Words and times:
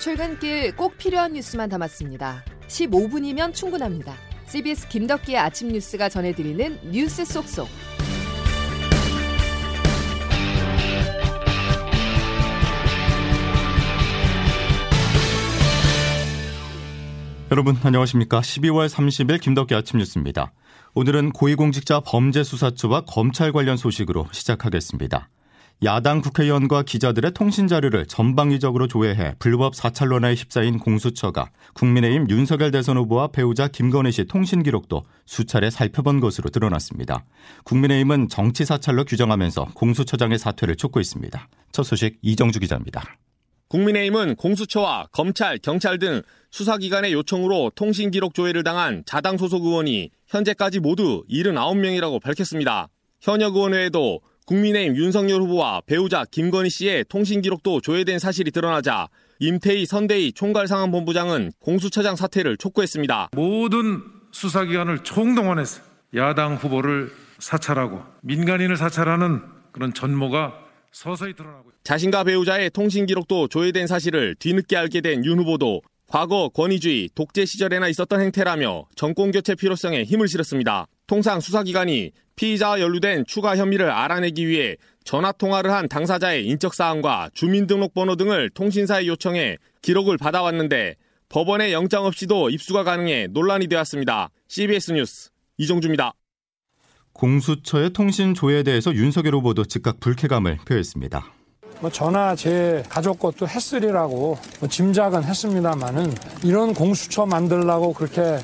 출근길 0.00 0.74
꼭 0.76 0.96
필요한 0.96 1.34
뉴스만 1.34 1.68
담았습니다. 1.68 2.42
15분이면 2.68 3.52
충분합니다. 3.52 4.14
CBS 4.46 4.88
김덕기의 4.88 5.36
아침 5.36 5.68
뉴스가 5.68 6.08
전해드리는 6.08 6.90
뉴스 6.90 7.22
속속. 7.26 7.68
여러분 17.50 17.76
안녕하십니까? 17.82 18.40
12월 18.40 18.88
30일 18.88 19.38
김덕기 19.38 19.74
아침 19.74 19.98
뉴스입니다. 19.98 20.52
오늘은 20.94 21.32
고위공직자 21.32 22.00
범죄수사처와 22.00 23.02
검찰 23.02 23.52
관련 23.52 23.76
소식으로 23.76 24.28
시작하겠습니다. 24.32 25.28
야당 25.82 26.20
국회의원과 26.20 26.82
기자들의 26.82 27.32
통신 27.32 27.66
자료를 27.66 28.04
전방위적으로 28.04 28.86
조회해 28.86 29.36
불법 29.38 29.74
사찰 29.74 30.08
논란에 30.08 30.34
휩싸인 30.34 30.78
공수처가 30.78 31.50
국민의힘 31.72 32.28
윤석열 32.28 32.70
대선 32.70 32.98
후보와 32.98 33.28
배우자 33.28 33.66
김건희 33.66 34.12
씨 34.12 34.26
통신 34.26 34.62
기록도 34.62 35.02
수차례 35.24 35.70
살펴본 35.70 36.20
것으로 36.20 36.50
드러났습니다. 36.50 37.24
국민의힘은 37.64 38.28
정치 38.28 38.66
사찰로 38.66 39.06
규정하면서 39.06 39.68
공수처장의 39.72 40.38
사퇴를 40.38 40.76
촉구했습니다. 40.76 41.48
첫 41.72 41.82
소식 41.84 42.18
이정주 42.20 42.60
기자입니다. 42.60 43.02
국민의힘은 43.68 44.34
공수처와 44.36 45.06
검찰, 45.12 45.56
경찰 45.56 45.98
등 45.98 46.20
수사기관의 46.50 47.14
요청으로 47.14 47.72
통신 47.74 48.10
기록 48.10 48.34
조회를 48.34 48.64
당한 48.64 49.02
자당 49.06 49.38
소속 49.38 49.64
의원이 49.64 50.10
현재까지 50.26 50.80
모두 50.80 51.24
79명이라고 51.30 52.20
밝혔습니다. 52.20 52.88
현역 53.22 53.56
의원 53.56 53.72
외에도 53.72 54.20
국민의힘 54.50 54.96
윤석열 54.96 55.42
후보와 55.42 55.82
배우자 55.86 56.24
김건희 56.28 56.70
씨의 56.70 57.04
통신 57.08 57.40
기록도 57.40 57.80
조회된 57.80 58.18
사실이 58.18 58.50
드러나자 58.50 59.08
임태희 59.38 59.86
선대위 59.86 60.32
총괄상황본부장은 60.32 61.52
공수처장 61.60 62.16
사퇴를 62.16 62.56
촉구했습니다. 62.56 63.28
모든 63.32 64.02
수사기관을 64.32 65.04
총동원해서 65.04 65.82
야당 66.16 66.56
후보를 66.56 67.12
사찰하고 67.38 68.02
민간인을 68.22 68.76
사찰하는 68.76 69.40
그런 69.70 69.94
전모가 69.94 70.54
서서히 70.90 71.34
드러나고 71.34 71.70
있습니다. 71.70 71.80
자신과 71.84 72.24
배우자의 72.24 72.70
통신 72.70 73.06
기록도 73.06 73.46
조회된 73.46 73.86
사실을 73.86 74.34
뒤늦게 74.40 74.76
알게 74.76 75.00
된 75.00 75.22
윤 75.24 75.38
후보도 75.38 75.80
과거 76.08 76.48
권위주의, 76.48 77.08
독재 77.14 77.44
시절에나 77.44 77.86
있었던 77.86 78.20
행태라며 78.20 78.86
정권 78.96 79.30
교체 79.30 79.54
필요성에 79.54 80.02
힘을 80.02 80.26
실었습니다. 80.26 80.88
통상 81.06 81.38
수사기관이 81.38 82.10
피의자와 82.40 82.80
연루된 82.80 83.26
추가 83.26 83.54
혐의를 83.54 83.90
알아내기 83.90 84.48
위해 84.48 84.76
전화 85.04 85.30
통화를 85.30 85.70
한 85.72 85.88
당사자의 85.88 86.46
인적 86.46 86.72
사항과 86.72 87.28
주민등록번호 87.34 88.16
등을 88.16 88.48
통신사에 88.48 89.06
요청해 89.06 89.58
기록을 89.82 90.16
받아왔는데 90.16 90.94
법원의 91.28 91.74
영장 91.74 92.06
없이도 92.06 92.48
입수가 92.48 92.82
가능해 92.82 93.26
논란이 93.30 93.66
되었습니다. 93.68 94.30
CBS 94.48 94.92
뉴스 94.92 95.30
이종주입니다. 95.58 96.14
공수처의 97.12 97.90
통신 97.90 98.32
조회에 98.32 98.62
대해서 98.62 98.94
윤석열 98.94 99.34
후보도 99.34 99.66
즉각 99.66 100.00
불쾌감을 100.00 100.60
표했습니다. 100.66 101.39
뭐 101.80 101.90
저나 101.90 102.36
제 102.36 102.82
가족 102.88 103.18
것도 103.18 103.48
했으리라고 103.48 104.38
뭐 104.60 104.68
짐작은 104.68 105.24
했습니다만은 105.24 106.12
이런 106.44 106.74
공수처 106.74 107.24
만들라고 107.24 107.94
그렇게 107.94 108.38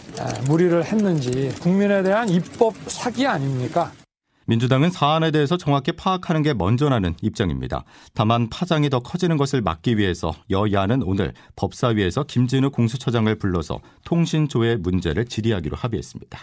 무리를 0.46 0.82
했는지 0.84 1.54
국민에 1.60 2.02
대한 2.02 2.28
입법 2.30 2.74
사기 2.86 3.26
아닙니까? 3.26 3.92
민주당은 4.46 4.90
사안에 4.90 5.32
대해서 5.32 5.56
정확히 5.56 5.92
파악하는 5.92 6.42
게 6.42 6.54
먼저라는 6.54 7.16
입장입니다. 7.20 7.84
다만 8.14 8.48
파장이 8.48 8.88
더 8.90 9.00
커지는 9.00 9.36
것을 9.36 9.60
막기 9.60 9.98
위해서 9.98 10.32
여야는 10.50 11.02
오늘 11.02 11.34
법사위에서 11.56 12.22
김진우 12.22 12.70
공수처장을 12.70 13.34
불러서 13.38 13.80
통신조회 14.04 14.76
문제를 14.76 15.26
질의하기로 15.26 15.76
합의했습니다. 15.76 16.38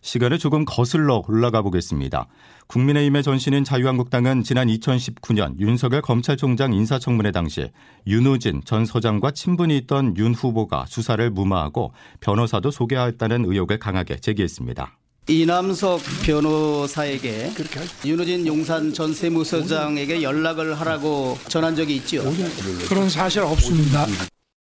시간을 0.00 0.38
조금 0.38 0.64
거슬러 0.64 1.22
올라가 1.28 1.62
보겠습니다. 1.62 2.26
국민의힘의 2.66 3.22
전신인 3.22 3.64
자유한국당은 3.64 4.42
지난 4.42 4.68
2019년 4.68 5.58
윤석열 5.58 6.02
검찰총장 6.02 6.72
인사청문회 6.72 7.32
당시 7.32 7.70
윤우진 8.06 8.62
전 8.64 8.86
서장과 8.86 9.32
친분이 9.32 9.76
있던 9.78 10.16
윤 10.16 10.34
후보가 10.34 10.86
수사를 10.86 11.28
무마하고 11.30 11.92
변호사도 12.20 12.70
소개했다는 12.70 13.44
의혹을 13.46 13.78
강하게 13.78 14.16
제기했습니다. 14.16 14.96
이남석 15.28 16.00
변호사에게 16.24 17.52
윤우진 18.04 18.46
용산 18.46 18.92
전 18.92 19.14
세무서장에게 19.14 20.22
연락을 20.22 20.80
하라고 20.80 21.38
전한 21.48 21.76
적이 21.76 21.96
있죠. 21.96 22.22
그런 22.88 23.08
사실 23.08 23.42
없습니다. 23.42 24.06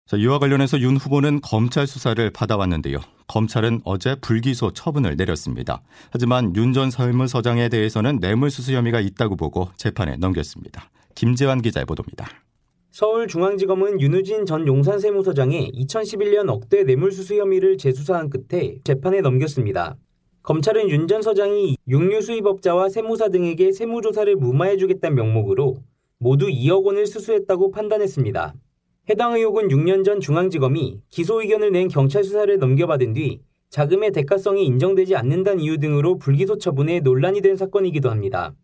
자, 0.06 0.16
이와 0.16 0.38
관련해서 0.38 0.78
윤 0.80 0.96
후보는 0.96 1.40
검찰 1.40 1.86
수사를 1.86 2.30
받아왔는데요. 2.30 2.98
검찰은 3.26 3.80
어제 3.84 4.14
불기소 4.14 4.72
처분을 4.72 5.16
내렸습니다. 5.16 5.82
하지만 6.10 6.54
윤 6.54 6.72
전 6.72 6.90
사무서장에 6.90 7.68
대해서는 7.68 8.18
뇌물수수 8.20 8.72
혐의가 8.72 9.00
있다고 9.00 9.34
보고 9.34 9.68
재판에 9.76 10.16
넘겼습니다. 10.16 10.90
김재환 11.16 11.60
기자의 11.60 11.86
보도입니다. 11.86 12.28
서울중앙지검은 12.92 14.00
윤우진 14.00 14.46
전 14.46 14.66
용산세무서장의 14.66 15.72
2011년 15.74 16.50
억대 16.50 16.84
뇌물수수 16.84 17.34
혐의를 17.36 17.76
재수사한 17.76 18.30
끝에 18.30 18.76
재판에 18.84 19.20
넘겼습니다. 19.22 19.96
검찰은 20.44 20.88
윤 20.88 21.08
전 21.08 21.20
서장이 21.22 21.76
육류 21.88 22.20
수입업자와 22.22 22.90
세무사 22.90 23.28
등에게 23.30 23.72
세무조사를 23.72 24.36
무마해주겠다는 24.36 25.16
명목으로 25.16 25.78
모두 26.18 26.46
2억 26.46 26.84
원을 26.84 27.06
수수했다고 27.06 27.72
판단했습니다. 27.72 28.54
해당 29.08 29.34
의혹은 29.34 29.68
6년 29.68 30.04
전 30.04 30.20
중앙지검이 30.20 30.98
기소 31.10 31.40
의견을 31.40 31.70
낸 31.70 31.86
경찰 31.88 32.24
수사를 32.24 32.58
넘겨받은 32.58 33.12
뒤 33.14 33.40
자금의 33.70 34.10
대가성이 34.10 34.64
인정되지 34.66 35.14
않는다는 35.14 35.60
이유 35.60 35.78
등으로 35.78 36.18
불기소 36.18 36.58
처분에 36.58 37.00
논란이 37.00 37.40
된 37.40 37.56
사건이기도 37.56 38.10
합니다. 38.10 38.54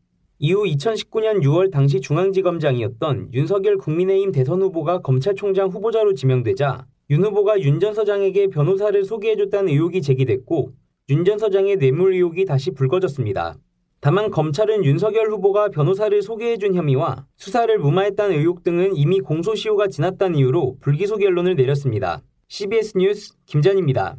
이후 0.41 0.65
2019년 0.65 1.43
6월 1.43 1.71
당시 1.71 2.01
중앙지검장이었던 2.01 3.31
윤석열 3.33 3.77
국민의힘 3.79 4.33
대선 4.33 4.63
후보가 4.63 4.99
검찰총장 5.03 5.69
후보자로 5.69 6.15
지명되자 6.15 6.87
윤 7.11 7.25
후보가 7.25 7.61
윤 7.61 7.79
전 7.79 7.95
서장에게 7.95 8.49
변호사를 8.49 9.05
소개해줬다는 9.05 9.69
의혹이 9.71 10.03
제기됐고 10.03 10.73
윤 11.11 11.25
전 11.25 11.39
서장의 11.39 11.77
뇌물 11.77 12.15
의혹이 12.15 12.47
다시 12.47 12.73
불거졌습니다. 12.73 13.57
다만 14.05 14.33
검찰은 14.33 14.85
윤석열 14.85 15.31
후보가 15.31 15.69
변호사를 15.69 16.21
소개해준 16.23 16.75
혐의와 16.75 17.25
수사를 17.37 17.79
무마했다는 17.79 18.37
의혹 18.37 18.65
등은 18.65 18.97
이미 18.97 19.21
공소시효가 19.21 19.87
지났다는 19.87 20.37
이유로 20.37 20.79
불기소 20.81 21.19
결론을 21.19 21.55
내렸습니다. 21.55 22.21
CBS 22.49 22.99
뉴스 22.99 23.35
김전입니다. 23.47 24.17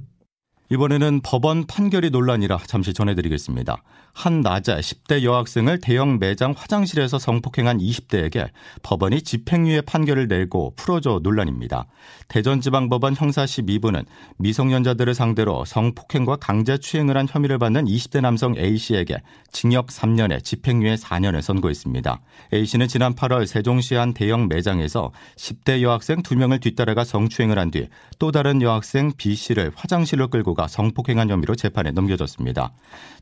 이번에는 0.69 1.21
법원 1.21 1.67
판결이 1.67 2.09
논란이라 2.09 2.59
잠시 2.67 2.93
전해드리겠습니다. 2.93 3.83
한 4.15 4.41
낮에 4.41 4.75
10대 4.75 5.23
여학생을 5.23 5.79
대형 5.79 6.19
매장 6.19 6.53
화장실에서 6.55 7.17
성폭행한 7.17 7.79
20대에게 7.79 8.49
법원이 8.83 9.23
집행유예 9.23 9.81
판결을 9.81 10.27
내고 10.27 10.73
풀어줘 10.75 11.21
논란입니다. 11.23 11.85
대전지방법원 12.27 13.15
형사 13.15 13.43
12부는 13.45 14.05
미성년자들을 14.37 15.15
상대로 15.15 15.65
성폭행과 15.65 16.35
강제추행을 16.35 17.17
한 17.17 17.27
혐의를 17.29 17.57
받는 17.57 17.85
20대 17.85 18.21
남성 18.21 18.55
A씨에게 18.55 19.17
징역 19.51 19.87
3년에 19.87 20.43
집행유예 20.43 20.95
4년을 20.95 21.41
선고했습니다. 21.41 22.21
A씨는 22.53 22.87
지난 22.87 23.15
8월 23.15 23.47
세종시 23.47 23.95
한 23.95 24.13
대형 24.13 24.47
매장에서 24.47 25.11
10대 25.37 25.81
여학생 25.81 26.21
2명을 26.21 26.61
뒤따라가 26.61 27.03
성추행을 27.03 27.57
한 27.57 27.71
뒤 27.71 27.87
또 28.19 28.31
다른 28.31 28.61
여학생 28.61 29.11
B씨를 29.17 29.71
화장실로 29.75 30.27
끌고 30.29 30.52
가 30.53 30.67
성폭행한 30.67 31.29
혐의로 31.29 31.55
재판에 31.55 31.91
넘겨졌습니다. 31.91 32.73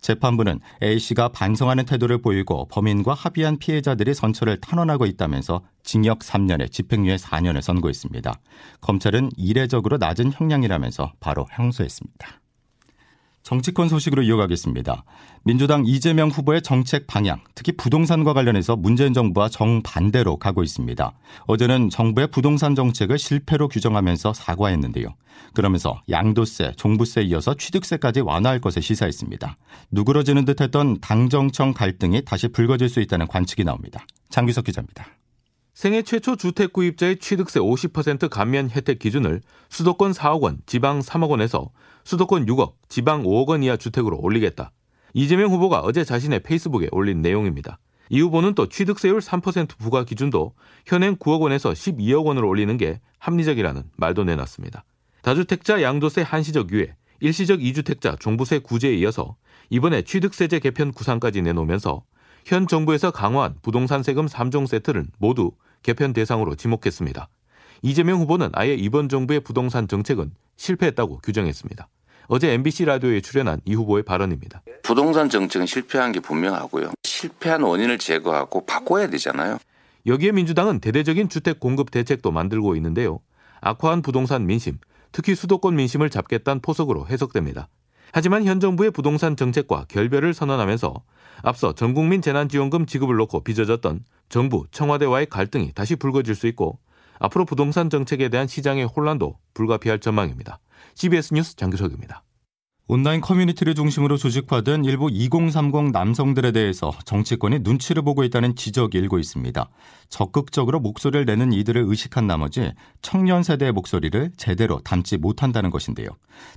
재판부는 0.02 0.60
A씨가 0.84 1.30
반성하는 1.30 1.86
태도를 1.86 2.22
보이고 2.22 2.68
범인과 2.68 3.14
합의한 3.14 3.58
피해자들이 3.58 4.14
선처를 4.14 4.60
탄원하고 4.60 5.06
있다면서 5.06 5.62
징역 5.84 6.20
3년에 6.20 6.72
집행유예 6.72 7.16
4년을 7.16 7.62
선고했습니다. 7.62 8.34
검찰은 8.82 9.32
이례적으로 9.38 9.98
낮은 9.98 10.32
형량이라면서 10.34 11.14
바로 11.20 11.48
형소했습니다. 11.52 12.41
정치권 13.44 13.90
소식으로 13.90 14.22
이어가겠습니다. 14.24 15.04
민주당 15.44 15.84
이재명 15.86 16.30
후보의 16.30 16.62
정책 16.62 17.08
방향, 17.08 17.42
특히 17.56 17.72
부동산과 17.72 18.34
관련해서 18.34 18.76
문재인 18.76 19.14
정부와 19.14 19.50
정반대로 19.50 20.38
가고 20.38 20.62
있습니다. 20.64 21.12
어제는 21.48 21.90
정부의 21.90 22.28
부동산 22.28 22.76
정책을 22.76 23.18
실패로 23.18 23.68
규정하면서 23.68 24.34
사과했는데요. 24.34 25.16
그러면서 25.54 26.02
양도세, 26.10 26.74
종부세에 26.78 27.24
이어서 27.26 27.56
취득세까지 27.56 28.22
완화할 28.22 28.62
것을 28.62 28.82
시사했습니다. 28.82 29.58
누그러지는 29.92 30.46
듯했던 30.46 31.00
당정청 31.02 31.74
갈등이 31.74 32.24
다시 32.24 32.48
불거질 32.48 32.90
수 32.90 33.02
있다는 33.02 33.28
관측이 33.28 33.64
나옵니다. 33.64 34.06
장규석 34.30 34.66
기자입니다. 34.66 35.08
생애 35.74 36.04
최초 36.04 36.36
주택 36.36 36.74
구입자의 36.74 37.18
취득세 37.18 37.60
50% 37.60 38.30
감면 38.30 38.70
혜택 38.70 39.00
기준을 39.00 39.42
수도권 39.70 40.12
4억 40.12 40.42
원, 40.42 40.60
지방 40.66 41.00
3억 41.00 41.30
원에서 41.30 41.72
수도권 42.04 42.46
6억, 42.46 42.74
지방 42.90 43.24
5억 43.24 43.48
원 43.50 43.64
이하 43.64 43.78
주택으로 43.78 44.20
올리겠다. 44.22 44.72
이재명 45.14 45.52
후보가 45.52 45.82
어제 45.82 46.04
자신의 46.04 46.42
페이스북에 46.44 46.90
올린 46.92 47.22
내용입니다. 47.22 47.80
이 48.10 48.20
후보는 48.20 48.56
또 48.56 48.68
취득세율 48.68 49.20
3% 49.20 49.78
부과 49.78 50.04
기준도 50.04 50.54
현행 50.86 51.16
9억 51.16 51.42
원에서 51.42 51.72
12억 51.72 52.26
원으로 52.26 52.48
올리는 52.48 52.76
게 52.78 53.00
합리적이라는 53.20 53.84
말도 53.96 54.26
내놨습니다. 54.26 54.84
다주택자 55.22 55.82
양도세 55.82 56.22
한시적 56.22 56.72
유예, 56.72 56.96
일시적 57.22 57.64
이주택자 57.64 58.18
종부세 58.20 58.60
구제에 58.60 58.96
이어서 58.96 59.36
이번에 59.70 60.02
취득세제 60.02 60.60
개편 60.60 60.92
구상까지 60.92 61.42
내놓으면서 61.42 62.04
현 62.46 62.68
정부에서 62.68 63.12
강화한 63.12 63.56
부동산 63.62 64.04
세금 64.04 64.26
3종 64.26 64.68
세트를 64.68 65.06
모두 65.20 65.52
개편 65.84 66.14
대상으로 66.14 66.56
지목했습니다. 66.56 67.30
이재명 67.82 68.20
후보는 68.20 68.50
아예 68.54 68.74
이번 68.74 69.10
정부의 69.10 69.40
부동산 69.40 69.88
정책은 69.88 70.32
실패했다고 70.58 71.20
규정했습니다. 71.20 71.88
어제 72.28 72.52
MBC 72.54 72.86
라디오에 72.86 73.22
출연한 73.22 73.60
이 73.66 73.74
후보의 73.74 74.04
발언입니다. 74.04 74.62
부동산 74.84 75.30
정책은 75.30 75.66
실패한 75.66 76.12
게 76.12 76.20
분명하고요. 76.20 76.92
실패한 77.04 77.64
원인을 77.64 77.98
제거하고 77.98 78.66
바꿔야 78.66 79.10
되잖아요. 79.10 79.58
여기에 80.06 80.32
민주당은 80.32 80.80
대대적인 80.80 81.30
주택 81.30 81.60
공급 81.60 81.92
대책도 81.92 82.32
만들고 82.32 82.76
있는데요. 82.76 83.20
악화한 83.62 84.02
부동산 84.02 84.46
민심, 84.46 84.78
특히 85.12 85.36
수도권 85.36 85.76
민심을 85.76 86.10
잡겠다는 86.10 86.62
포석으로 86.62 87.08
해석됩니다. 87.08 87.68
하지만 88.14 88.46
현 88.46 88.60
정부의 88.60 88.92
부동산 88.92 89.36
정책과 89.36 89.86
결별을 89.88 90.34
선언하면서 90.34 90.94
앞서 91.44 91.74
전국민 91.74 92.22
재난지원금 92.22 92.86
지급을 92.86 93.16
놓고 93.16 93.44
빚어졌던 93.44 94.04
정부, 94.30 94.66
청와대와의 94.72 95.28
갈등이 95.28 95.74
다시 95.74 95.96
불거질 95.96 96.36
수 96.36 96.48
있고 96.48 96.80
앞으로 97.22 97.46
부동산 97.46 97.90
정책에 97.90 98.30
대한 98.30 98.48
시장의 98.48 98.86
혼란도 98.86 99.38
불가피할 99.54 100.00
전망입니다. 100.00 100.60
CBS 100.96 101.34
뉴스 101.34 101.56
장규석입니다. 101.56 102.24
온라인 102.88 103.22
커뮤니티를 103.22 103.74
중심으로 103.74 104.18
조직화된 104.18 104.84
일부 104.84 105.10
2030 105.10 105.92
남성들에 105.94 106.52
대해서 106.52 106.92
정치권이 107.06 107.60
눈치를 107.60 108.02
보고 108.02 108.26
있다는 108.26 108.56
지적이 108.58 108.98
일고 108.98 109.18
있습니다. 109.18 109.70
적극적으로 110.10 110.82
목소리를 110.82 111.24
내는 111.24 111.54
이들을 111.54 111.86
의식한 111.88 112.28
나머지 112.28 112.74
청년 113.02 113.44
세대의 113.44 113.72
목소리를 113.72 114.32
제대로 114.36 114.82
담지 114.82 115.16
못한다는 115.18 115.70
것인데요. 115.70 116.10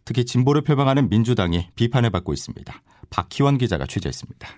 특히 0.05 0.25
진보를 0.25 0.63
표방하는 0.63 1.09
민주당이 1.09 1.69
비판을 1.77 2.11
받고 2.11 2.33
있습니다. 2.33 2.83
박희원 3.11 3.59
기자가 3.59 3.87
취재했습니다. 3.87 4.49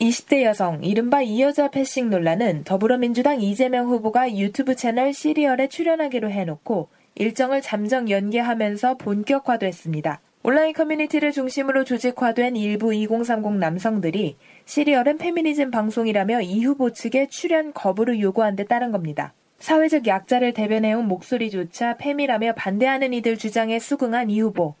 20대 0.00 0.44
여성 0.44 0.84
이른바 0.84 1.22
이여자 1.22 1.70
패싱 1.70 2.08
논란은 2.08 2.62
더불어민주당 2.62 3.40
이재명 3.40 3.88
후보가 3.88 4.36
유튜브 4.36 4.76
채널 4.76 5.12
시리얼에 5.12 5.68
출연하기로 5.68 6.30
해놓고 6.30 6.88
일정을 7.16 7.62
잠정 7.62 8.08
연기하면서 8.08 8.96
본격화됐습니다. 8.98 10.20
온라인 10.44 10.72
커뮤니티를 10.72 11.32
중심으로 11.32 11.82
조직화된 11.82 12.54
일부 12.54 12.94
2030 12.94 13.54
남성들이 13.54 14.36
씨리얼은 14.66 15.18
페미니즘 15.18 15.72
방송이라며 15.72 16.42
이 16.42 16.64
후보 16.64 16.92
측에 16.92 17.26
출연 17.26 17.72
거부를 17.72 18.20
요구한 18.20 18.54
데 18.54 18.64
따른 18.64 18.92
겁니다. 18.92 19.34
사회적 19.58 20.06
약자를 20.06 20.52
대변해온 20.52 21.08
목소리조차 21.08 21.96
페미라며 21.96 22.54
반대하는 22.54 23.12
이들 23.14 23.36
주장에 23.36 23.80
수긍한 23.80 24.30
이 24.30 24.40
후보. 24.40 24.76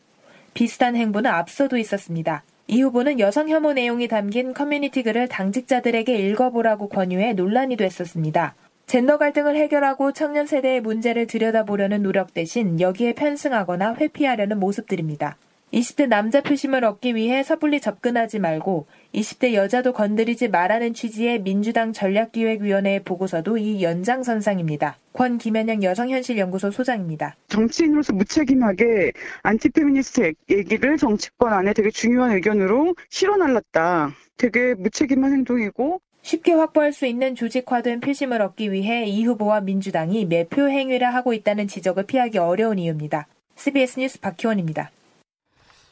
비슷한 0.54 0.94
행보는 0.94 1.28
앞서도 1.28 1.76
있었습니다. 1.76 2.44
이 2.70 2.82
후보는 2.82 3.18
여성 3.18 3.48
혐오 3.48 3.72
내용이 3.72 4.08
담긴 4.08 4.52
커뮤니티 4.52 5.02
글을 5.02 5.28
당직자들에게 5.28 6.14
읽어보라고 6.14 6.90
권유해 6.90 7.32
논란이 7.32 7.76
됐었습니다. 7.76 8.56
젠더 8.84 9.16
갈등을 9.16 9.56
해결하고 9.56 10.12
청년 10.12 10.46
세대의 10.46 10.82
문제를 10.82 11.26
들여다보려는 11.26 12.02
노력 12.02 12.34
대신 12.34 12.78
여기에 12.78 13.14
편승하거나 13.14 13.94
회피하려는 13.94 14.60
모습들입니다. 14.60 15.38
20대 15.72 16.06
남자 16.08 16.40
표심을 16.40 16.84
얻기 16.84 17.14
위해 17.14 17.42
섣불리 17.42 17.80
접근하지 17.80 18.38
말고 18.38 18.86
20대 19.14 19.52
여자도 19.52 19.92
건드리지 19.92 20.48
말라는 20.48 20.94
취지의 20.94 21.42
민주당 21.42 21.92
전략기획위원회의 21.92 23.02
보고서도 23.04 23.58
이 23.58 23.82
연장선상입니다. 23.82 24.98
권 25.12 25.36
김현영 25.36 25.82
여성현실연구소 25.82 26.70
소장입니다. 26.70 27.36
정치인으로서 27.48 28.14
무책임하게 28.14 29.12
안티페미니스트 29.42 30.32
얘기를 30.50 30.96
정치권 30.96 31.52
안에 31.52 31.74
되게 31.74 31.90
중요한 31.90 32.32
의견으로 32.32 32.94
실어날랐다. 33.10 34.12
되게 34.38 34.74
무책임한 34.74 35.32
행동이고 35.32 36.00
쉽게 36.22 36.52
확보할 36.52 36.92
수 36.92 37.06
있는 37.06 37.34
조직화된 37.34 38.00
표심을 38.00 38.42
얻기 38.42 38.72
위해 38.72 39.06
이 39.06 39.24
후보와 39.24 39.60
민주당이 39.60 40.26
매표 40.26 40.68
행위를 40.68 41.14
하고 41.14 41.32
있다는 41.32 41.68
지적을 41.68 42.04
피하기 42.04 42.38
어려운 42.38 42.78
이유입니다. 42.78 43.26
CBS 43.56 43.98
뉴스 43.98 44.20
박희원입니다. 44.20 44.90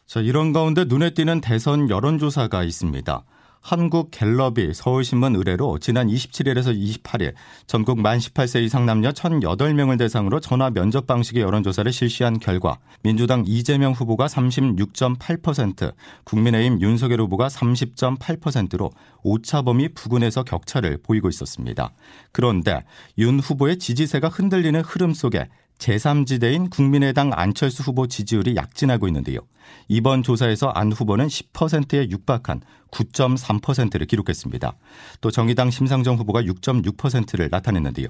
자, 0.06 0.20
이런 0.20 0.52
가운데 0.52 0.84
눈에 0.84 1.10
띄는 1.10 1.40
대선 1.40 1.90
여론조사가 1.90 2.62
있습니다. 2.62 3.24
한국 3.60 4.12
갤럽이 4.12 4.72
서울신문 4.72 5.34
의뢰로 5.34 5.80
지난 5.80 6.06
27일에서 6.06 6.72
28일 7.02 7.32
전국 7.66 8.00
만 8.00 8.18
18세 8.18 8.62
이상 8.62 8.86
남녀 8.86 9.10
1,008명을 9.10 9.98
대상으로 9.98 10.38
전화 10.38 10.70
면접 10.70 11.08
방식의 11.08 11.42
여론조사를 11.42 11.92
실시한 11.92 12.38
결과 12.38 12.78
민주당 13.02 13.42
이재명 13.44 13.90
후보가 13.90 14.26
36.8%, 14.26 15.92
국민의힘 16.22 16.80
윤석열 16.80 17.22
후보가 17.22 17.48
30.8%로 17.48 18.92
오차범위 19.24 19.88
부근에서 19.94 20.44
격차를 20.44 20.98
보이고 21.02 21.28
있었습니다. 21.28 21.90
그런데 22.30 22.84
윤 23.18 23.40
후보의 23.40 23.80
지지세가 23.80 24.28
흔들리는 24.28 24.80
흐름 24.82 25.12
속에 25.12 25.48
제3지대인 25.78 26.70
국민의당 26.70 27.30
안철수 27.34 27.82
후보 27.82 28.06
지지율이 28.06 28.56
약진하고 28.56 29.06
있는데요. 29.08 29.40
이번 29.88 30.22
조사에서 30.22 30.68
안 30.68 30.92
후보는 30.92 31.26
10%에 31.26 32.08
육박한 32.10 32.60
9.3%를 32.90 34.06
기록했습니다. 34.06 34.76
또 35.20 35.30
정의당 35.30 35.70
심상정 35.70 36.16
후보가 36.16 36.42
6.6%를 36.42 37.48
나타냈는데요. 37.50 38.08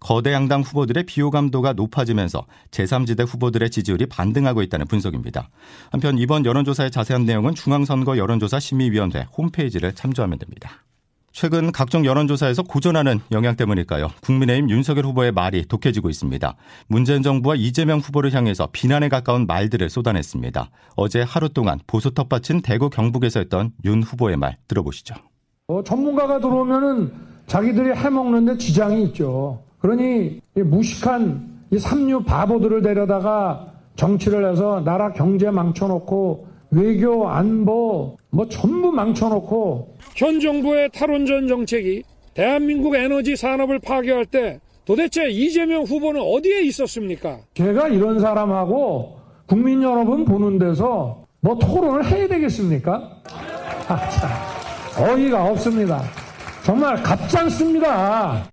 거대 0.00 0.32
양당 0.32 0.62
후보들의 0.62 1.04
비호감도가 1.04 1.74
높아지면서 1.74 2.46
제3지대 2.70 3.26
후보들의 3.26 3.70
지지율이 3.70 4.06
반등하고 4.06 4.62
있다는 4.62 4.86
분석입니다. 4.86 5.48
한편 5.90 6.18
이번 6.18 6.44
여론조사의 6.44 6.90
자세한 6.90 7.24
내용은 7.24 7.54
중앙선거 7.54 8.18
여론조사 8.18 8.60
심의위원회 8.60 9.26
홈페이지를 9.36 9.94
참조하면 9.94 10.38
됩니다. 10.38 10.82
최근 11.38 11.70
각종 11.70 12.06
여론조사에서 12.06 12.62
고전하는 12.62 13.20
영향 13.30 13.56
때문일까요? 13.56 14.08
국민의힘 14.22 14.70
윤석열 14.70 15.04
후보의 15.04 15.32
말이 15.32 15.66
독해지고 15.68 16.08
있습니다. 16.08 16.54
문재인 16.86 17.22
정부와 17.22 17.56
이재명 17.56 17.98
후보를 17.98 18.32
향해서 18.32 18.70
비난에 18.72 19.10
가까운 19.10 19.46
말들을 19.46 19.90
쏟아냈습니다. 19.90 20.70
어제 20.96 21.20
하루 21.20 21.50
동안 21.50 21.78
보수 21.86 22.12
텃밭인 22.12 22.62
대구 22.62 22.88
경북에서 22.88 23.40
했던 23.40 23.72
윤 23.84 24.02
후보의 24.02 24.38
말 24.38 24.56
들어보시죠. 24.66 25.14
어, 25.66 25.82
전문가가 25.84 26.40
들어오면은 26.40 27.12
자기들이 27.46 27.90
해먹는데 27.90 28.56
지장이 28.56 29.02
있죠. 29.08 29.62
그러니 29.80 30.40
무식한 30.54 31.66
이 31.70 31.78
삼류 31.78 32.24
바보들을 32.24 32.80
데려다가 32.80 33.74
정치를 33.96 34.50
해서 34.50 34.80
나라 34.86 35.12
경제 35.12 35.50
망쳐놓고 35.50 36.46
외교 36.70 37.28
안보 37.28 38.16
뭐 38.30 38.48
전부 38.48 38.90
망쳐놓고 38.90 39.95
현 40.16 40.40
정부의 40.40 40.88
탈원전 40.94 41.46
정책이 41.46 42.02
대한민국 42.32 42.96
에너지 42.96 43.36
산업을 43.36 43.78
파괴할 43.80 44.24
때 44.24 44.58
도대체 44.86 45.28
이재명 45.28 45.82
후보는 45.82 46.20
어디에 46.20 46.62
있었습니까? 46.62 47.38
제가 47.54 47.88
이런 47.88 48.18
사람하고 48.18 49.20
국민 49.44 49.82
여러분 49.82 50.24
보는 50.24 50.58
데서 50.58 51.22
뭐 51.40 51.58
토론을 51.58 52.06
해야 52.06 52.26
되겠습니까? 52.28 53.22
아, 53.88 54.08
참. 54.08 54.30
어이가 55.04 55.44
없습니다. 55.50 56.02
정말 56.64 57.02
가짠습니다. 57.02 58.48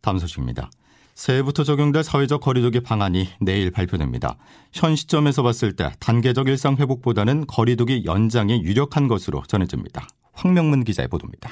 다음 0.00 0.18
소식입니다. 0.18 0.68
새해부터 1.14 1.62
적용될 1.62 2.02
사회적 2.02 2.40
거리두기 2.40 2.80
방안이 2.80 3.28
내일 3.40 3.70
발표됩니다. 3.70 4.36
현 4.72 4.96
시점에서 4.96 5.42
봤을 5.42 5.76
때 5.76 5.92
단계적 6.00 6.48
일상 6.48 6.76
회복보다는 6.76 7.46
거리두기 7.46 8.04
연장이 8.04 8.62
유력한 8.62 9.06
것으로 9.06 9.42
전해집니다. 9.46 10.08
황명문 10.40 10.84
기자의 10.84 11.08
보도입니다. 11.08 11.50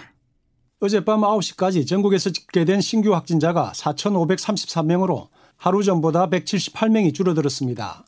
어젯밤 0.81 1.21
9시까지 1.21 1.87
전국에서 1.87 2.31
집계된 2.31 2.81
신규 2.81 3.15
확진자가 3.15 3.73
4,533명으로 3.75 5.29
하루 5.57 5.83
전보다 5.83 6.31
178명이 6.31 7.15
줄어들었습니다. 7.15 8.05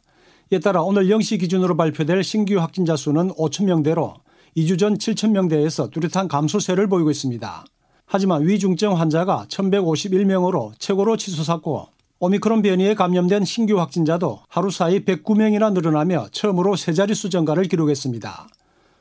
이에 0.53 0.59
따라 0.59 0.83
오늘 0.83 1.07
0시 1.09 1.39
기준으로 1.41 1.77
발표될 1.77 2.25
신규 2.25 2.59
확진자 2.59 2.97
수는 2.97 3.31
5,000명대로 3.33 4.15
2주 4.57 4.79
전 4.79 4.97
7,000명대에서 4.97 5.91
뚜렷한 5.91 6.29
감소세를 6.29 6.89
보이고 6.89 7.11
있습니다. 7.11 7.65
하지만 8.07 8.47
위중증 8.47 8.99
환자가 8.99 9.47
1,151명으로 9.49 10.73
최고로 10.79 11.17
치솟았고 11.17 11.89
오미크론 12.21 12.63
변이에 12.63 12.95
감염된 12.95 13.45
신규 13.45 13.79
확진자도 13.79 14.41
하루 14.49 14.71
사이 14.71 15.05
109명이나 15.05 15.73
늘어나며 15.73 16.29
처음으로 16.33 16.77
세 16.77 16.93
자릿수 16.93 17.31
증가를 17.31 17.65
기록했습니다. 17.65 18.49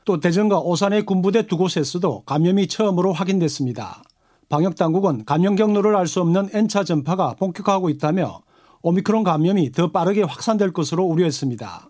또 0.10 0.20
대전과 0.20 0.62
오산의 0.62 1.06
군부대 1.06 1.46
두 1.46 1.56
곳에서도 1.56 2.24
감염이 2.26 2.66
처음으로 2.66 3.14
확인됐습니다. 3.14 4.02
방역당국은 4.50 5.24
감염 5.24 5.56
경로를 5.56 5.96
알 5.96 6.08
수 6.08 6.20
없는 6.22 6.50
N차 6.52 6.84
전파가 6.84 7.36
본격화하고 7.36 7.92
있다며 7.92 8.42
오미크론 8.82 9.24
감염이 9.24 9.72
더 9.72 9.92
빠르게 9.92 10.24
확산될 10.24 10.74
것으로 10.74 11.06
우려했습니다. 11.06 11.90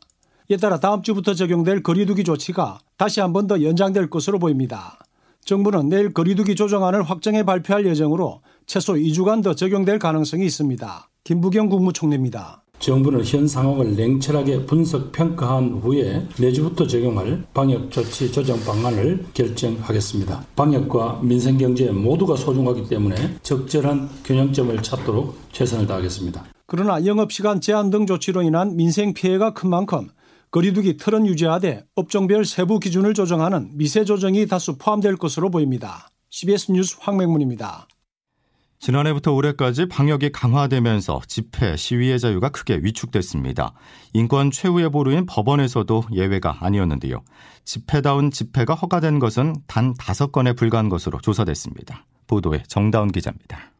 이에 0.49 0.57
따라 0.57 0.81
다음 0.81 1.01
주부터 1.01 1.33
적용될 1.33 1.81
거리두기 1.81 2.25
조치가 2.25 2.79
다시 2.97 3.21
한 3.21 3.31
번 3.31 3.47
더 3.47 3.63
연장될 3.63 4.09
것으로 4.09 4.37
보입니다. 4.37 4.99
정부는 5.45 5.87
내일 5.87 6.11
거리두기 6.13 6.55
조정안을 6.55 7.03
확정해 7.03 7.43
발표할 7.43 7.85
예정으로 7.85 8.41
최소 8.65 8.95
2주간 8.95 9.41
더 9.41 9.53
적용될 9.55 9.97
가능성이 9.97 10.45
있습니다. 10.45 11.09
김부경 11.23 11.69
국무총리입니다. 11.69 12.63
정부는 12.79 13.23
현 13.25 13.47
상황을 13.47 13.95
냉철하게 13.95 14.65
분석 14.65 15.11
평가한 15.11 15.79
후에 15.83 16.25
내주부터 16.39 16.87
적용할 16.87 17.43
방역 17.53 17.91
조치 17.91 18.31
조정 18.31 18.59
방안을 18.61 19.25
결정하겠습니다. 19.33 20.45
방역과 20.55 21.19
민생 21.21 21.57
경제 21.57 21.91
모두가 21.91 22.35
소중하기 22.35 22.87
때문에 22.87 23.15
적절한 23.43 24.09
균형점을 24.23 24.81
찾도록 24.81 25.37
최선을 25.51 25.87
다하겠습니다. 25.87 26.45
그러나 26.65 27.05
영업시간 27.05 27.61
제한 27.61 27.89
등 27.89 28.05
조치로 28.05 28.43
인한 28.43 28.75
민생 28.75 29.13
피해가 29.13 29.53
큰 29.53 29.69
만큼 29.69 30.07
거리두기 30.51 30.97
틀은 30.97 31.27
유지하되 31.27 31.85
업종별 31.95 32.45
세부 32.45 32.79
기준을 32.79 33.13
조정하는 33.13 33.69
미세 33.73 34.03
조정이 34.05 34.47
다수 34.47 34.77
포함될 34.77 35.17
것으로 35.17 35.51
보입니다. 35.51 36.09
CBS 36.31 36.71
뉴스 36.71 36.97
황맹문입니다. 36.99 37.87
지난해부터 38.79 39.33
올해까지 39.33 39.87
방역이 39.87 40.31
강화되면서 40.31 41.21
집회, 41.27 41.75
시위의 41.75 42.17
자유가 42.19 42.49
크게 42.49 42.79
위축됐습니다. 42.81 43.73
인권 44.13 44.51
최후의 44.51 44.89
보루인 44.89 45.25
법원에서도 45.25 46.05
예외가 46.13 46.57
아니었는데요. 46.61 47.21
집회다운 47.65 48.31
집회가 48.31 48.73
허가된 48.73 49.19
것은 49.19 49.55
단 49.67 49.93
다섯 49.95 50.31
건에 50.31 50.53
불과한 50.53 50.87
것으로 50.87 51.19
조사됐습니다. 51.19 52.05
보도에 52.27 52.63
정다운 52.67 53.11
기자입니다. 53.11 53.73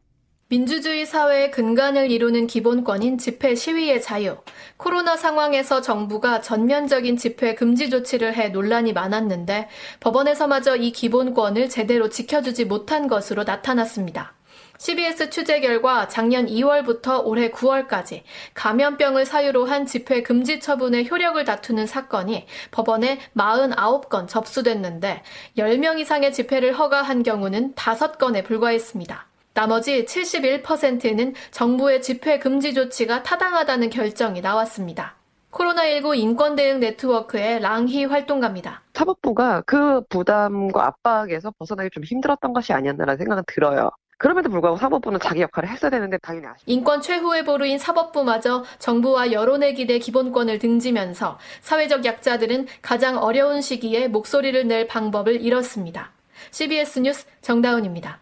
민주주의 0.48 1.06
사회의 1.06 1.52
근간을 1.52 2.10
이루는 2.10 2.48
기본권인 2.48 3.18
집회 3.18 3.54
시위의 3.54 4.02
자유. 4.02 4.36
코로나 4.76 5.16
상황에서 5.16 5.80
정부가 5.80 6.40
전면적인 6.40 7.16
집회 7.16 7.54
금지 7.54 7.88
조치를 7.88 8.34
해 8.34 8.48
논란이 8.48 8.92
많았는데 8.92 9.68
법원에서마저 10.00 10.76
이 10.76 10.90
기본권을 10.90 11.68
제대로 11.68 12.08
지켜주지 12.08 12.64
못한 12.64 13.06
것으로 13.06 13.44
나타났습니다. 13.44 14.34
CBS 14.80 15.28
취재 15.28 15.60
결과 15.60 16.08
작년 16.08 16.46
2월부터 16.46 17.22
올해 17.26 17.50
9월까지 17.50 18.22
감염병을 18.54 19.26
사유로 19.26 19.66
한 19.66 19.84
집회 19.84 20.22
금지 20.22 20.58
처분의 20.58 21.10
효력을 21.10 21.44
다투는 21.44 21.86
사건이 21.86 22.46
법원에 22.70 23.18
49건 23.36 24.26
접수됐는데 24.26 25.22
10명 25.58 25.98
이상의 25.98 26.32
집회를 26.32 26.72
허가한 26.78 27.22
경우는 27.22 27.74
5건에 27.74 28.42
불과했습니다. 28.42 29.26
나머지 29.52 30.06
71%는 30.06 31.34
정부의 31.50 32.00
집회 32.00 32.38
금지 32.38 32.72
조치가 32.72 33.22
타당하다는 33.22 33.90
결정이 33.90 34.40
나왔습니다. 34.40 35.14
코로나19 35.50 36.16
인권대응 36.16 36.80
네트워크의 36.80 37.60
랑희 37.60 38.06
활동가입니다. 38.06 38.80
사법부가 38.94 39.62
그 39.66 40.00
부담과 40.08 40.86
압박에서 40.86 41.52
벗어나기 41.58 41.90
좀 41.90 42.02
힘들었던 42.02 42.54
것이 42.54 42.72
아니었나라는 42.72 43.18
생각은 43.18 43.42
들어요. 43.46 43.90
그럼에도 44.20 44.50
불구하고 44.50 44.76
사법부는 44.76 45.18
자기 45.18 45.40
역할을 45.40 45.70
했어야 45.70 45.90
되는데 45.90 46.18
당연히 46.18 46.46
아쉽 46.46 46.62
인권 46.66 47.00
최후의 47.00 47.46
보루인 47.46 47.78
사법부마저 47.78 48.64
정부와 48.78 49.32
여론의 49.32 49.74
기대 49.74 49.98
기본권을 49.98 50.58
등지면서 50.58 51.38
사회적 51.62 52.04
약자들은 52.04 52.66
가장 52.82 53.16
어려운 53.16 53.62
시기에 53.62 54.08
목소리를 54.08 54.68
낼 54.68 54.86
방법을 54.86 55.40
잃었습니다. 55.40 56.12
CBS 56.50 56.98
뉴스 56.98 57.24
정다운입니다. 57.40 58.20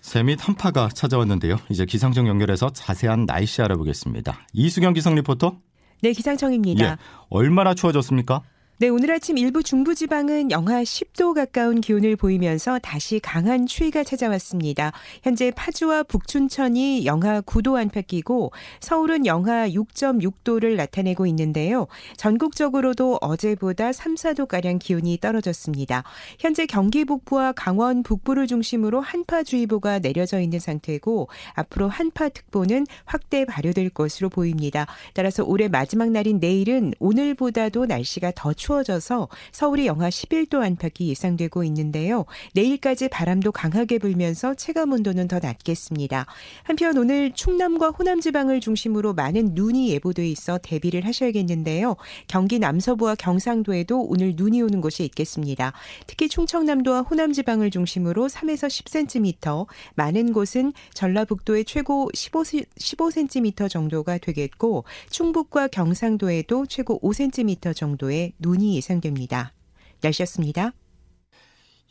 세미 0.00 0.36
한파가 0.40 0.88
찾아왔는데요. 0.88 1.58
이제 1.68 1.84
기상청 1.84 2.26
연결해서 2.26 2.70
자세한 2.70 3.26
날씨 3.26 3.62
알아보겠습니다. 3.62 4.36
이수경 4.52 4.94
기상 4.94 5.14
리포터. 5.14 5.60
네, 6.02 6.10
기상청입니다. 6.10 6.84
예, 6.84 6.96
얼마나 7.30 7.74
추워졌습니까? 7.74 8.42
네, 8.78 8.88
오늘 8.88 9.12
아침 9.12 9.38
일부 9.38 9.62
중부지방은 9.62 10.50
영하 10.50 10.82
10도 10.82 11.32
가까운 11.32 11.80
기온을 11.80 12.16
보이면서 12.16 12.80
다시 12.80 13.20
강한 13.20 13.66
추위가 13.66 14.02
찾아왔습니다. 14.02 14.90
현재 15.22 15.52
파주와 15.52 16.02
북춘천이 16.02 17.06
영하 17.06 17.40
9도 17.40 17.76
안팎이고 17.76 18.50
서울은 18.80 19.26
영하 19.26 19.68
6.6도를 19.68 20.74
나타내고 20.74 21.24
있는데요. 21.28 21.86
전국적으로도 22.16 23.18
어제보다 23.20 23.92
3, 23.92 24.16
4도가량 24.16 24.80
기온이 24.80 25.18
떨어졌습니다. 25.20 26.02
현재 26.40 26.66
경기 26.66 27.04
북부와 27.04 27.52
강원 27.52 28.02
북부를 28.02 28.48
중심으로 28.48 29.00
한파주의보가 29.00 30.00
내려져 30.00 30.40
있는 30.40 30.58
상태고 30.58 31.28
앞으로 31.54 31.88
한파특보는 31.88 32.88
확대 33.04 33.44
발효될 33.44 33.90
것으로 33.90 34.30
보입니다. 34.30 34.88
따라서 35.12 35.44
올해 35.44 35.68
마지막 35.68 36.10
날인 36.10 36.40
내일은 36.40 36.92
오늘보다도 36.98 37.86
날씨가 37.86 38.32
더 38.34 38.52
추워져서 38.64 39.28
서울이 39.52 39.86
영하 39.86 40.08
11도 40.08 40.62
안팎이 40.62 41.10
예상되고 41.10 41.64
있는데요. 41.64 42.24
내일까지 42.54 43.08
바람도 43.08 43.52
강하게 43.52 43.98
불면서 43.98 44.54
체감 44.54 44.92
온도는 44.92 45.28
더 45.28 45.38
낮겠습니다. 45.38 46.24
한편 46.62 46.96
오늘 46.96 47.32
충남과 47.32 47.90
호남 47.90 48.22
지방을 48.22 48.60
중심으로 48.60 49.12
많은 49.12 49.50
눈이 49.52 49.90
예보돼 49.90 50.26
있어 50.30 50.58
대비를 50.62 51.04
하셔야겠는데요. 51.04 51.96
경기 52.26 52.58
남서부와 52.58 53.16
경상도에도 53.16 54.00
오늘 54.00 54.32
눈이 54.34 54.62
오는 54.62 54.80
곳이 54.80 55.04
있겠습니다. 55.04 55.74
특히 56.06 56.30
충청남도와 56.30 57.02
호남 57.02 57.34
지방을 57.34 57.70
중심으로 57.70 58.28
3에서 58.28 58.68
10cm, 58.68 59.66
많은 59.94 60.32
곳은 60.32 60.72
전라북도의 60.94 61.66
최고 61.66 62.08
15, 62.14 62.42
15cm 62.78 63.68
정도가 63.68 64.16
되겠고 64.18 64.84
충북과 65.10 65.68
경상도에도 65.68 66.64
최고 66.66 66.98
5cm 67.00 67.76
정도의 67.76 68.32
눈 68.38 68.53
눈이 68.54 68.76
예상됩니다. 68.76 69.52
날씨였습니다. 70.00 70.72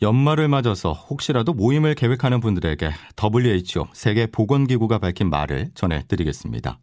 연말을 0.02 0.48
맞아서 0.48 0.94
혹시라도 0.94 1.54
모임을 1.54 1.96
계획하는 1.96 2.40
분들에게 2.40 2.92
WHO 3.22 3.88
세계 3.94 4.28
보건기구가 4.28 4.98
밝힌 4.98 5.30
말을 5.30 5.72
전해드리겠습니다. 5.76 6.80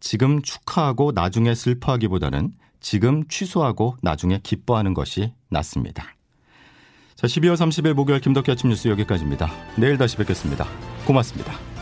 지금 0.00 0.42
축하하고 0.42 1.12
나중에 1.14 1.54
슬퍼하기보다는 1.54 2.52
지금 2.80 3.26
취소하고 3.28 3.96
나중에 4.02 4.40
기뻐하는 4.42 4.94
것이 4.94 5.32
낫습니다. 5.50 6.14
자, 7.16 7.26
12월 7.26 7.54
30일 7.54 7.94
목요일 7.94 8.20
김덕기 8.20 8.50
아침 8.50 8.70
뉴스 8.70 8.86
여기까지입니다. 8.88 9.50
내일 9.76 9.98
다시 9.98 10.16
뵙겠습니다. 10.16 10.66
고맙습니다. 11.04 11.77